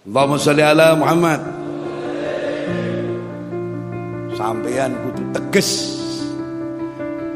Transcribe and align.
Allahumma 0.00 0.40
sholli 0.40 0.64
ala 0.64 0.96
Muhammad. 0.96 1.40
Sampean 4.32 4.96
kudu 4.96 5.22
tegas 5.36 5.68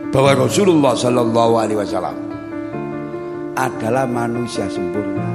bahwa 0.09 0.49
Rasulullah 0.49 0.97
Shallallahu 0.97 1.55
Alaihi 1.61 1.77
Wasallam 1.77 2.17
adalah 3.53 4.09
manusia 4.09 4.65
sempurna. 4.73 5.29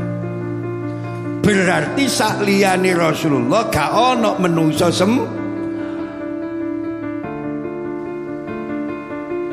Berarti 1.46 2.10
sakliyane 2.10 2.98
Rasulullah 2.98 3.70
gak 3.70 3.92
ono 3.94 4.34
menungso 4.42 4.90
sem 4.90 5.14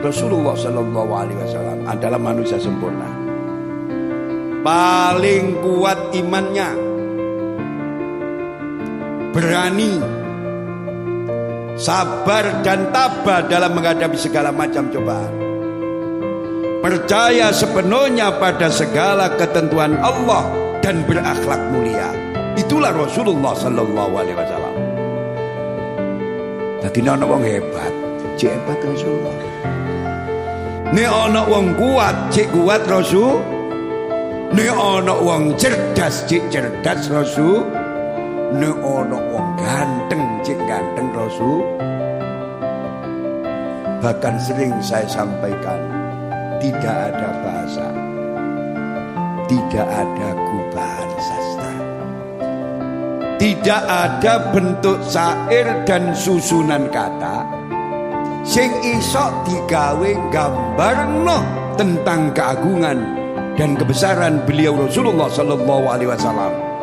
Rasulullah 0.01 0.57
Shallallahu 0.57 1.13
Alaihi 1.13 1.39
Wasallam 1.45 1.79
adalah 1.85 2.17
manusia 2.17 2.57
sempurna. 2.57 3.05
Paling 4.65 5.61
kuat 5.61 6.17
imannya, 6.17 6.96
berani, 9.37 10.01
sabar 11.77 12.65
dan 12.65 12.89
tabah 12.89 13.45
dalam 13.45 13.77
menghadapi 13.77 14.17
segala 14.17 14.49
macam 14.49 14.89
cobaan. 14.89 15.45
Percaya 16.81 17.53
sepenuhnya 17.53 18.33
pada 18.41 18.73
segala 18.73 19.29
ketentuan 19.37 20.01
Allah 20.01 20.49
dan 20.81 21.05
berakhlak 21.05 21.61
mulia. 21.69 22.09
Itulah 22.57 22.97
Rasulullah 22.97 23.53
sallallahu 23.53 24.13
alaihi 24.17 24.39
wasallam. 24.41 24.75
Dadi 26.81 27.01
ana 27.05 27.29
wong 27.29 27.45
hebat, 27.45 27.93
cek 28.41 28.57
hebat 28.57 28.81
Rasulullah. 28.81 29.37
Nek 30.97 31.11
ana 31.13 31.43
wong 31.45 31.77
kuat, 31.77 32.33
cek 32.33 32.49
kuat 32.57 32.89
Rasul. 32.89 33.43
Nek 34.55 34.71
ana 34.73 35.13
wong 35.13 35.59
cerdas, 35.61 36.25
cek 36.25 36.49
cerdas 36.49 37.11
Rasul. 37.13 37.76
Nek 38.55 38.79
ana 38.79 39.19
wong 39.35 39.49
ganteng, 39.59 40.23
cek 40.47 40.59
ganteng 40.71 41.11
Rasul. 41.11 41.67
Bahkan 43.99 44.35
sering 44.39 44.71
saya 44.79 45.09
sampaikan, 45.11 45.83
tidak 46.63 47.11
ada 47.11 47.29
bahasa, 47.43 47.87
tidak 49.51 49.89
ada 49.91 50.29
gubahan 50.47 51.11
sastra, 51.19 51.73
tidak 53.43 53.83
ada 53.83 54.33
bentuk 54.55 54.99
syair 55.03 55.67
dan 55.83 56.15
susunan 56.15 56.87
kata 56.95 57.57
sing 58.47 58.71
isok 58.87 59.43
digawe 59.43 60.11
gambarno 60.31 61.43
tentang 61.75 62.31
keagungan 62.31 63.03
dan 63.59 63.75
kebesaran 63.75 64.39
beliau 64.47 64.87
Rasulullah 64.87 65.27
Sallallahu 65.27 65.85
Alaihi 65.91 66.11
Wasallam 66.15 66.76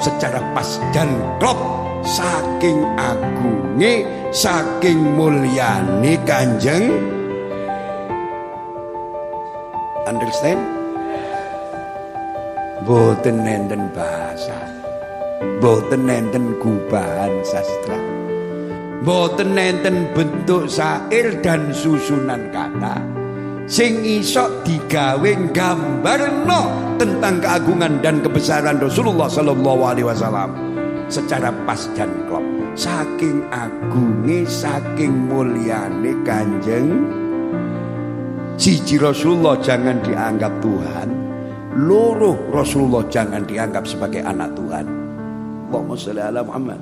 secara 0.00 0.40
pas 0.52 0.80
dan 0.92 1.10
klop. 1.40 1.58
Saking 2.06 2.86
agunge 2.94 4.06
saking 4.30 5.18
mulyane 5.18 6.14
kanjeng. 6.22 6.94
Understand? 10.06 10.62
Boten 12.86 13.42
nenten 13.42 13.90
bahasa. 13.90 14.54
Boten 15.58 16.06
nenten 16.06 16.54
gubahan 16.62 17.42
sastra. 17.42 17.98
Boten 19.02 19.58
nenten 19.58 20.06
bentuk 20.14 20.70
syair 20.70 21.42
dan 21.42 21.74
susunan 21.74 22.54
kata 22.54 23.25
sing 23.66 24.02
isok 24.06 24.62
digawe 24.62 25.30
gambarno 25.50 26.94
tentang 26.96 27.42
keagungan 27.42 27.98
dan 28.00 28.22
kebesaran 28.22 28.78
Rasulullah 28.78 29.26
Sallallahu 29.26 29.82
Alaihi 29.82 30.06
Wasallam 30.06 30.50
secara 31.10 31.50
pas 31.66 31.86
dan 31.98 32.10
klop. 32.30 32.42
Saking 32.76 33.40
agunge 33.50 34.44
saking 34.44 35.32
mulyane 35.32 36.12
kanjeng 36.28 37.08
siji 38.60 39.00
Rasulullah 39.00 39.56
jangan 39.64 39.96
dianggap 40.04 40.52
Tuhan 40.60 41.08
loro 41.76 42.36
Rasulullah 42.52 43.04
jangan 43.08 43.44
dianggap 43.44 43.84
sebagai 43.84 44.24
anak 44.24 44.56
Tuhan. 44.56 44.84
Allahumma 45.68 45.96
sholli 45.96 46.22
ala 46.24 46.40
Muhammad 46.40 46.80